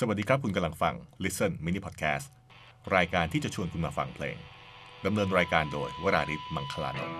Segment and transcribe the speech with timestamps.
[0.00, 0.94] สวัสดีครับคุณกำลังฟัง
[1.24, 2.26] Listen Mini Podcast
[2.96, 4.36] รายการที่จะชวนคุณมาฟังเพลง
[5.04, 7.18] ดำเนินรายการโดยวราริศมังคลานนท์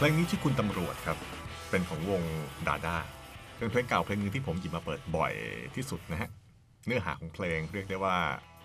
[0.00, 1.18] เพลงนี้ชื่อคุณตำรวจครับ
[1.70, 2.22] เป็นของวง
[2.68, 2.96] ดาด้า
[3.58, 5.32] เป็นเพลงเก่าเพลงนึงที่ผมหยิบมาเปิดบ่อย
[5.74, 6.30] ที่สุดนะฮะ
[6.86, 8.16] เนื้อหาของเพลงเรียกได้ว่า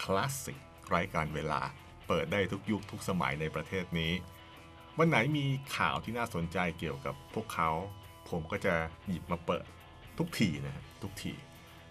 [0.04, 1.62] คลาสสิกไร้การเวลา
[2.08, 4.12] เปิดได้ทุกยุคทุกสมัยในประเทศนี้
[4.98, 5.46] วันไหนมี
[5.78, 7.70] ข่าวที่น่าสนใจเกี่ยวกับพวกเขา
[8.30, 8.74] ผมก็จะ
[9.10, 9.66] หยิบมาเปิด
[10.18, 11.34] ทุกทีนะฮะทุกที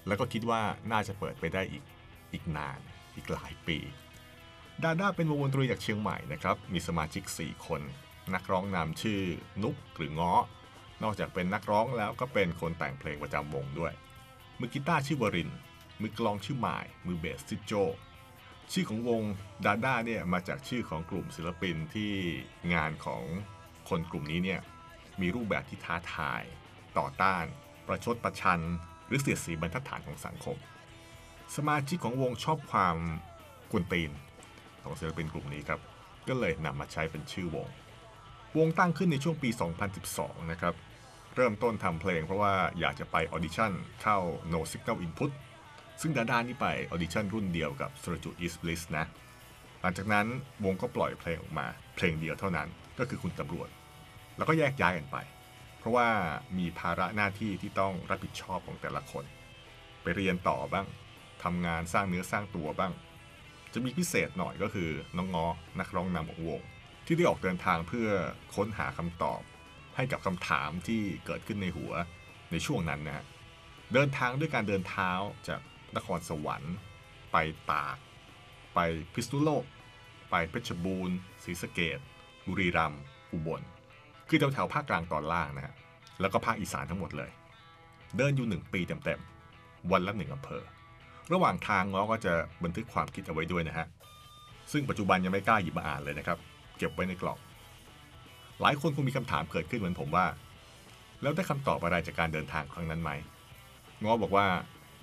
[0.07, 1.83] แล้วก็คิดว่าน่าจะเปิดไปได้อีก
[2.33, 2.79] อีกนาน
[3.15, 3.79] อีกหลายปี
[4.83, 7.83] ดาด้าเป็นวงดนตรีจากเชียงใหม่นะครับ มีสมาชิก 4 คน
[8.35, 9.21] นักร้องนำชื่อ
[9.63, 10.35] นุกหรือง้อ
[11.03, 13.93] นอกจากเป็นนักร้องแล้วก็เป็นคนแต่งเพลงประจำวงด้วย
[14.61, 15.51] มือกีตาร์ชื่อวริน
[16.01, 17.73] มือกลองชื่อหมาย มือเบสชื่อโจ
[18.73, 19.23] ชื่อของวง
[19.65, 22.13] ดาด้าเนี่ยมาจากชื่อของกลุ่มศิลปินที่
[22.75, 23.23] งานของ
[23.89, 24.61] คนกลุ่มนี้เนี่ย
[25.21, 26.43] มีรูปแบบที่ท้าทาย
[26.99, 27.45] ต่อต้าน
[27.87, 28.61] ประชดประชัน
[29.07, 30.57] หรือเสียดสีบรรทัดฐานของสังคม
[31.57, 32.97] สมาชิกของวงชอบความ
[33.71, 34.11] กวนตีน
[34.83, 35.81] ของศิลปินกลุ่มนี้ครับ
[36.29, 37.69] ก็เลยนำมาใช้เป็นชื่อวง
[38.59, 39.51] วงตั้งขึ้นในช่วงปี
[40.01, 40.75] 2012 นะครับ
[41.37, 43.73] เริ่มต้นทำเพลงเพราะว่าอยากจะไปออดิชั่น
[44.03, 44.19] เข้า
[44.53, 45.31] No Signal Input
[46.01, 49.05] ซึ่งดาด้านี่ไปออดิชั่นรุ่นเดียวกับ s r a j u East Bliss นะ
[49.81, 50.27] หลังจากนั้น
[50.65, 51.67] วงก็ปล่อยเพลงออกมา
[51.97, 53.69] เพลงเดียวเท่านั้นก็คือคุณตำรวจ
[54.37, 55.17] แล้วก็แยกย้ายกันไป
[55.79, 56.09] เพราะว่า
[56.59, 59.25] มีภาระหน้าที่ที่ต้องรับผิดชอบของแต่ละคน
[60.03, 60.87] ไปเรียนต่อบ้าง
[61.45, 62.93] ทำงานสร้างเนื้อสร้างตัวบ้าง
[63.73, 65.47] จะมีพิเศษหน่อยก็คือน้องงอ
[65.81, 66.61] นักร้องนำของวง
[67.07, 68.09] ที่ได้ออกเดินทางเพื่อ
[68.55, 69.41] ค้นหาคำตอบ
[69.97, 71.93] ให้กับคำถามที่เกิดขึ้นในหัว
[72.51, 73.25] ในช่วงนั้นนะฮะ
[73.95, 75.11] เดินทางด้วยการเดินเท้า
[75.49, 75.61] จาก
[75.97, 76.77] นครสวรรค์
[77.33, 77.37] ไป
[77.73, 77.97] ตาก
[78.75, 78.79] ไป
[79.15, 79.65] พิษณุโลก
[80.31, 81.99] ไปเพชรบูรณ์ศรีสะเกด
[82.47, 83.63] บุรีรัมย์อุบล
[84.29, 85.75] คือแถวๆภาคกลางตอนล่างนะฮะ
[86.21, 87.31] แล้วก็ภาคอีสานทั้งหมดเลย
[88.17, 90.63] เดินอยู่หนึ่งปีเต็มๆวันละหนึ่งอำเภอ
[91.33, 92.33] ระหว่างทางง้อก็จะ
[92.65, 93.87] บันทึกความคิดเอาไว้ด้วยนะฮะ
[94.73, 96.39] ซึ่งปัจจุบันยังไม่กล้าหยิบมาอ่านเลยนะครับ
[96.79, 97.39] เก็บไว้ในกล่อง
[98.61, 100.27] หลายคนคงมีคำถามเกิดขึ้นเหมือนผมว่า
[101.23, 103.11] แล้วได้คำตอบอะไรจากการเดินทางครั้งนั้นไหม
[104.03, 104.47] ง้อบอกว่า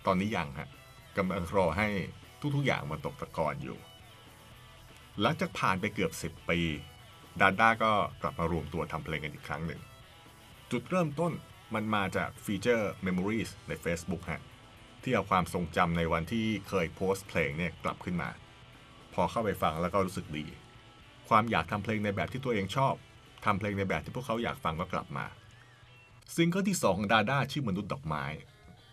[0.06, 0.70] ตอนนี้ยังฮะ
[1.18, 1.88] กำลังรอให้
[2.56, 3.78] ทุกๆอย่างมันตกตะกอนอยู่
[5.22, 6.60] หลังจากผ่านไปเกือบ 10 ปี
[7.42, 9.82] ดาด้าก็กลับมารวมตัวทำเพลงกันอีกครั้งหนึ่ง
[10.72, 11.32] จุดเริ่มต้น
[11.74, 14.42] มันมาจากฟีเจอร์ Memories ใน Facebook ฮะ
[15.04, 18.30] ที่เอาความทรงจำในวันที่เคยโพสต์เพลงเนี่ยกลับขึ้นมา
[19.14, 20.46] พอเข้าไปฟังแล้วก็รู้สึกดี
[21.32, 22.94] ความอยากทำเพลงในแบบที่ตัวเองชอบ
[23.46, 25.26] ทำเพลงในแบบที่พวกเขาอยากฟังก็กลับมา
[26.36, 28.24] ซิงเกิลที่ 2 ของดาด้าชื่อมนุษย์ดอกไม้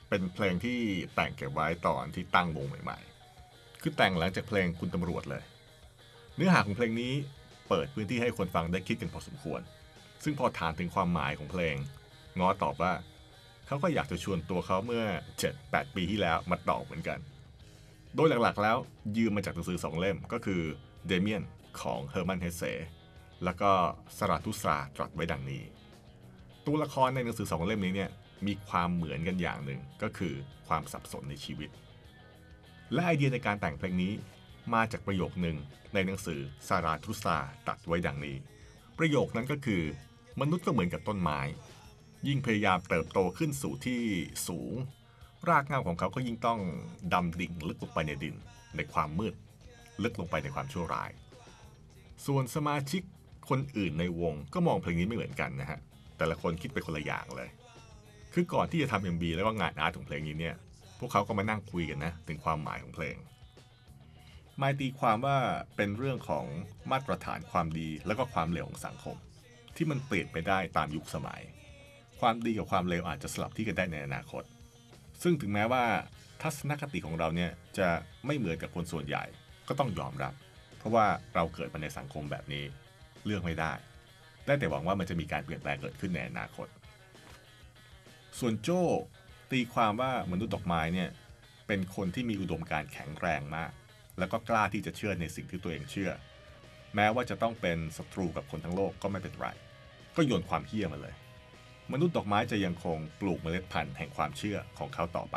[0.09, 0.79] เป็นเพลงที่
[1.15, 5.43] แต่งเก็บไว้ตอนที่ตั้งวงใหม่ๆ คือแต่งหลังจากเพลงคุณตำรวจเลย
[6.37, 7.13] เนื้อหาของเพลงนี้
[7.69, 9.61] เปิดพื้นที่ให้คนฟังได้คิดกันพอสมควร
[10.25, 11.77] ซึ่งพอถามถึงความหมายของเพลง
[12.39, 12.93] ง้อตอบว่า
[13.67, 15.05] เขาก็อยากจะชวนตัวเขาเมื่อ
[15.51, 17.19] 7-8 ปีที่แล้วมาตอบเหมือนกัน
[18.15, 18.77] โดยหลักๆ แล้ว
[19.17, 20.61] ยืมมาจากหนังสือสองเล่มก็คือ
[21.09, 21.43] เดเมียน
[21.81, 22.63] ของเฮอร์มันเฮเซ
[23.45, 23.71] แล้วก็
[24.17, 25.63] สราทุสราตรัสไว้ดังนี้
[26.67, 28.11] ตัวละครในหนังสือสองเล่มนี้เนี่ย
[28.47, 30.35] มีความเหมือนกันอย่างหนึ่งก็คือ
[30.69, 31.71] ความสับสนในชีวิต
[32.93, 34.13] และไอเดียในการแต่งเพลงนี้
[34.75, 35.57] มาจากประโยคหนึ่ง
[35.95, 38.37] ในหนังสือสาราทุสราตรัสไว้ดังนี้
[38.99, 39.83] ประโยคนั้นก็คือ
[40.41, 41.41] มนุษย์ก็เหมือนกับต้นไม้
[42.29, 44.01] ยิ่งพยายามเติบโตขึ้นสู่ที่
[44.49, 44.75] สูง
[45.49, 46.61] รากเงาของเขาก็ยิ่งต้อง
[47.13, 48.35] ดำดิ่งลึกลงไปในดิน
[48.77, 49.35] ในความมืด
[50.03, 51.11] ลึกลงไปในความชั่วร้าย
[52.31, 53.03] ส่วนสมาชิก
[53.51, 55.79] คนอื่นในวงก็มองเพลงนี้ไม่เหมือนกันนะฮะ
[56.19, 57.49] แต่ละคนคิดไปคนละอย่างเลย
[58.35, 60.57] คือก่อนที่จะทำ MB แล้วก็งานอาร์ตของเพลงนี้เนี่ย
[60.99, 63.17] พวกเขาก็มานั่งคุยกันนะถึงความหมายของเพลง
[64.59, 65.39] หมายตีความว่า
[65.77, 66.45] เป็นเรื่องของ
[66.91, 69.17] มาตรฐานความดีแล้วก็ความเลวของสังคม
[69.77, 71.41] ที่มันเปลี่ยนไปได้ตามยุคสมัย
[72.21, 74.43] ความดีกับความเลวอาจจะสลับที่กันได้ในอนาคต
[75.23, 75.85] ซึ่งถึงแม้ว่า
[76.43, 77.89] ทัศนคติของเราเนี่ยจะ
[78.27, 79.25] ไม่เหมือนกับคนส่วนใหญ่
[79.69, 80.35] ก็ต้องยอมรับ
[80.79, 82.65] เพราะว่าเราเกิดมาในสังคมแบบนี้
[83.25, 83.73] เลือกไม่ได้
[84.47, 86.67] ได้แต่หวังว่ามันจะมีการเปลี่ยนแปลงเกิดขึ้นในอนาคต
[88.39, 88.83] ส่วนโจ้
[89.53, 91.11] ตีความว่ามนุษย์ดอกไม้เนี่ย
[91.67, 93.71] เป็นคนที่มีอุดมการแข็งแรงมาก
[94.19, 96.11] แล้วก็กล้าที่จะเชื่อในสิ่งที่ตัวเองเชื่อ
[96.95, 99.49] แม้ว่าจะต้องเป็นศัตรูกับคนทั้งโลกก็ไม่เป็นไร
[100.17, 101.15] ก็โยนความเฮี้ยมาเลย
[101.93, 105.37] มนุษย์ดอกไม้จะยังคงปลูกเมล็ดพันธุ์แห่งความเชื่อของเขาต่อไป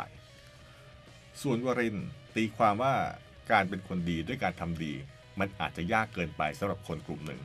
[1.42, 1.96] ส่วนวริน
[2.36, 2.94] ตีความว่า
[3.52, 4.94] การเป็นคนดีด้วยการทำดี
[5.40, 7.40] มันอาจจะยากเกินไปสำหรับคนกลุ่มหนึ่ง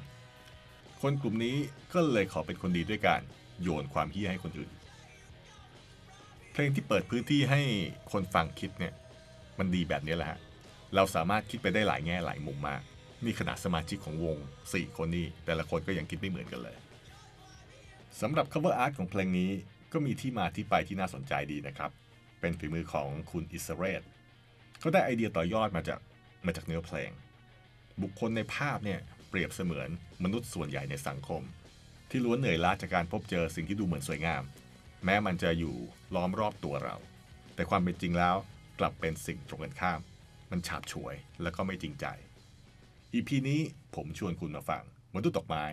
[1.02, 1.56] คนกลุ่มนี้
[1.94, 3.22] ก็เลยขอเป็นคนดีด้วยการ
[3.62, 4.72] โยนความเฮี้ยให้คนอื่น
[6.52, 7.62] เพลงที่เปิดพื้นที่ให้
[8.12, 8.94] คนฟังคิดเนี่ย
[9.60, 10.40] มันดีแบบนี้แหละฮะ
[10.96, 12.82] เราสามารถคิดไปได้หลายแง่หลายมุมมาก
[13.24, 14.38] นี่ขนาดสมาชิกของวง
[14.68, 16.78] 4 คนนี้แต่ละคนก็ยังคิดไม่เหมือนกันเลย
[18.22, 19.52] สำหรับ cover art ของเพลงนี้
[19.94, 21.92] ก็มีที่มาที่ไปที่น่าสนใจดีนะครับ
[22.40, 24.04] เป็นฝีมือของคุณอิสเรต
[24.80, 26.00] เขาได้ไอเดียต่อยอดมาจาก
[26.46, 27.12] มาจากเนื้อเพลง
[28.02, 29.00] บุคคลในภาพเนี่ย
[29.30, 29.90] เปรียบเสมือน
[30.24, 31.42] มนุษย์ส่วนใหญ่ในสังคม
[32.10, 34.44] ที่ล้วนเหนื่อยล้าจากการพบเจอสิ่งที่ดูเหมือนสวยงาม
[35.06, 35.76] แม้มันจะอยู่
[36.16, 36.96] ล้อมรอบตัวเรา
[37.56, 38.36] แต่ความเป็นจริงแล้ว
[38.80, 40.00] กลับเป็นสิ่งตรงกันข้าม
[40.52, 42.06] มันฉาบฉวยและก็ไม่จริงใจ
[43.14, 43.62] อีพีนี้
[43.96, 44.84] ผมชวนคุณมาฟัง
[45.16, 45.64] มนุษย์ดอกไม้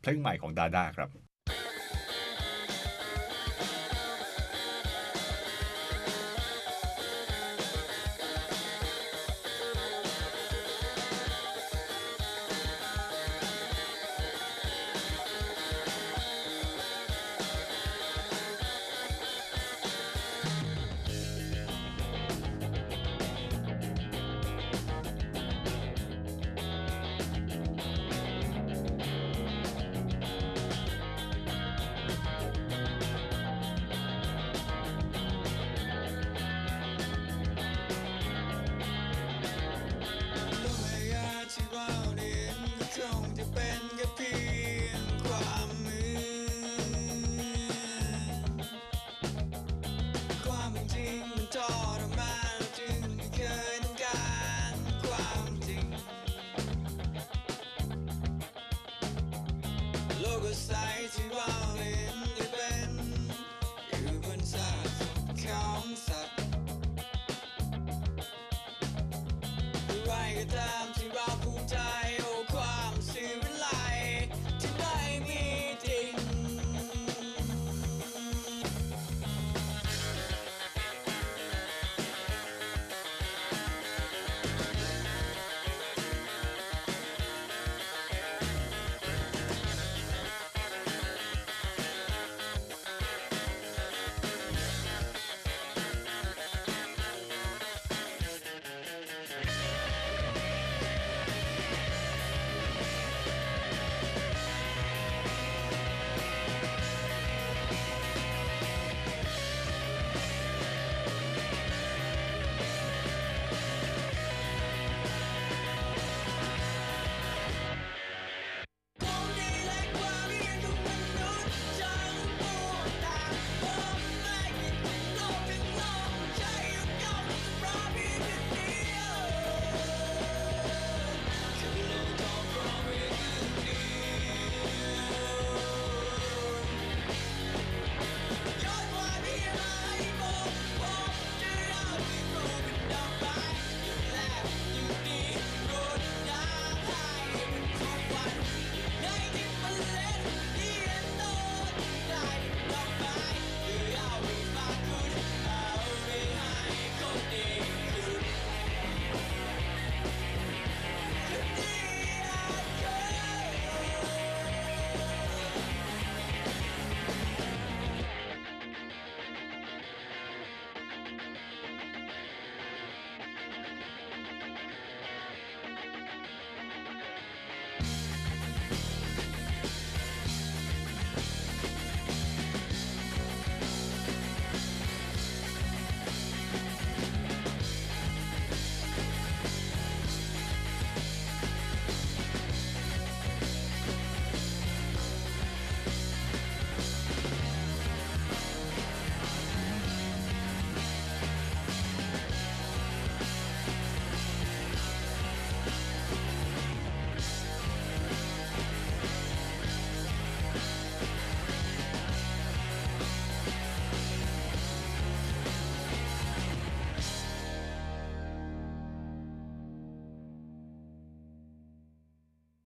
[0.00, 1.10] เพลงใหม่ของดาด้าครับ
[70.40, 70.79] gritar.